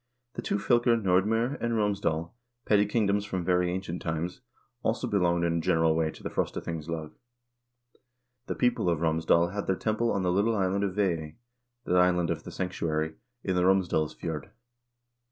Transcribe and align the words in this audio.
The 0.33 0.41
two 0.41 0.57
fylker 0.57 0.99
Nordm0r 0.99 1.61
and 1.61 1.73
Romsdal, 1.75 2.31
petty 2.65 2.87
kingdoms 2.87 3.23
from 3.23 3.45
very 3.45 3.69
ancient 3.69 4.01
times, 4.01 4.41
also 4.81 5.05
belonged 5.05 5.43
in 5.43 5.57
a 5.57 5.61
general 5.61 5.95
way 5.95 6.09
to 6.09 6.23
the 6.23 6.29
Frosta 6.31 6.59
thingslag. 6.59 7.11
The 8.47 8.55
people 8.55 8.89
of 8.89 8.97
Romsdal 9.01 9.53
had 9.53 9.67
their 9.67 9.75
temple 9.75 10.11
on 10.11 10.23
the 10.23 10.31
little 10.31 10.55
island 10.55 10.83
of 10.83 10.95
Veey 10.95 11.35
(the 11.85 11.93
island 11.93 12.31
of 12.31 12.45
the 12.45 12.51
sanctuary) 12.51 13.13
in 13.43 13.53
the 13.55 13.61
Romsdalsf 13.61 14.17
jord. 14.19 14.49